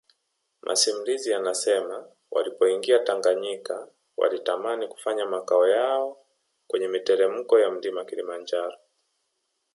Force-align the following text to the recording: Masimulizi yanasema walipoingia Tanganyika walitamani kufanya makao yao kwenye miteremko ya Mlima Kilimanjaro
Masimulizi 0.63 1.31
yanasema 1.31 2.07
walipoingia 2.31 2.99
Tanganyika 2.99 3.87
walitamani 4.17 4.87
kufanya 4.87 5.25
makao 5.25 5.67
yao 5.67 6.25
kwenye 6.67 6.87
miteremko 6.87 7.59
ya 7.59 7.71
Mlima 7.71 8.05
Kilimanjaro 8.05 8.77